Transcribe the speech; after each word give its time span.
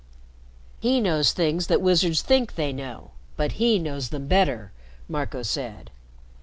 "He 0.79 0.99
knows 0.99 1.31
things 1.31 1.67
that 1.67 1.79
wizards 1.79 2.23
think 2.23 2.55
they 2.55 2.73
know, 2.73 3.11
but 3.37 3.57
he 3.61 3.77
knows 3.77 4.09
them 4.09 4.25
better," 4.25 4.71
Marco 5.07 5.43
said. 5.43 5.91